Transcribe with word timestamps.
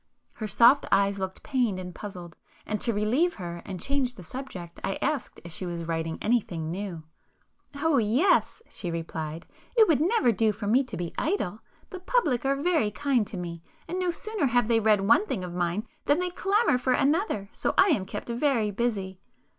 Her 0.37 0.47
soft 0.47 0.87
eyes 0.91 1.19
looked 1.19 1.43
pained 1.43 1.77
and 1.77 1.93
puzzled, 1.93 2.35
and 2.65 2.81
to 2.81 2.91
relieve 2.91 3.35
her 3.35 3.61
and 3.65 3.79
change 3.79 4.15
the 4.15 4.23
subject, 4.23 4.79
I 4.83 4.97
asked 4.99 5.39
if 5.43 5.51
she 5.51 5.67
was 5.67 5.83
writing 5.83 6.17
anything 6.23 6.71
new. 6.71 7.03
"Oh 7.75 7.97
yes,"—she 7.97 8.89
replied—"It 8.89 9.87
would 9.87 10.01
never 10.01 10.31
do 10.31 10.53
for 10.53 10.65
me 10.65 10.83
to 10.85 10.97
be 10.97 11.13
idle. 11.19 11.59
The 11.91 11.99
public 11.99 12.45
are 12.47 12.55
very 12.55 12.89
kind 12.89 13.27
to 13.27 13.37
me,—and 13.37 13.99
no 13.99 14.09
sooner 14.09 14.47
have 14.47 14.67
they 14.67 14.79
read 14.79 15.01
one 15.01 15.27
thing 15.27 15.43
of 15.43 15.53
mine 15.53 15.87
than 16.05 16.17
they 16.17 16.31
clamour 16.31 16.79
for 16.79 16.93
another, 16.93 17.49
so 17.51 17.75
I 17.77 17.89
am 17.89 18.07
kept 18.07 18.29
very 18.29 18.71
busy." 18.71 19.19